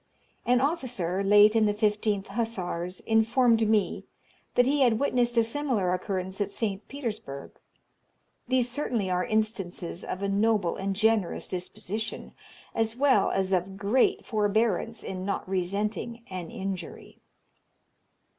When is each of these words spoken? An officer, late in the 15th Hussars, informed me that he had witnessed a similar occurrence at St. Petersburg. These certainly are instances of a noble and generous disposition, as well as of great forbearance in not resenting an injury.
An 0.47 0.61
officer, 0.61 1.23
late 1.23 1.55
in 1.55 1.67
the 1.67 1.75
15th 1.75 2.25
Hussars, 2.29 3.01
informed 3.01 3.69
me 3.69 4.07
that 4.55 4.65
he 4.65 4.81
had 4.81 4.99
witnessed 4.99 5.37
a 5.37 5.43
similar 5.43 5.93
occurrence 5.93 6.41
at 6.41 6.49
St. 6.49 6.87
Petersburg. 6.87 7.51
These 8.47 8.67
certainly 8.67 9.11
are 9.11 9.23
instances 9.23 10.03
of 10.03 10.23
a 10.23 10.27
noble 10.27 10.75
and 10.75 10.95
generous 10.95 11.47
disposition, 11.47 12.33
as 12.73 12.95
well 12.97 13.29
as 13.29 13.53
of 13.53 13.77
great 13.77 14.25
forbearance 14.25 15.03
in 15.03 15.23
not 15.23 15.47
resenting 15.47 16.23
an 16.31 16.49
injury. 16.49 17.21